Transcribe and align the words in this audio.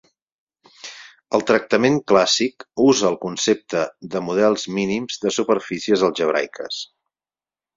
El 1.37 1.43
tractament 1.51 1.99
clàssic 2.13 2.65
usa 2.85 3.07
el 3.11 3.19
concepte 3.27 3.83
de 4.15 4.23
models 4.31 4.67
mínims 4.79 5.23
de 5.27 5.35
superfícies 5.37 6.07
algebraiques. 6.09 6.83